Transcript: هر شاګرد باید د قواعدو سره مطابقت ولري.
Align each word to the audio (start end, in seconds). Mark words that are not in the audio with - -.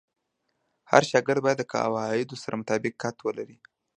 هر 0.91 1.03
شاګرد 1.09 1.43
باید 1.45 1.57
د 1.59 1.63
قواعدو 1.73 2.35
سره 2.43 2.59
مطابقت 2.61 3.15
ولري. 3.21 3.57